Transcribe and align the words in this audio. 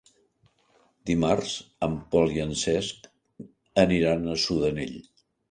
Dimarts 1.09 1.51
en 1.87 1.97
Pol 2.15 2.33
i 2.39 2.41
en 2.47 2.57
Cesc 2.63 3.07
aniran 3.85 4.27
a 4.35 4.41
Sudanell. 4.47 4.99